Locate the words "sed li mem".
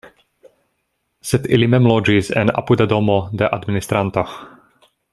1.31-1.85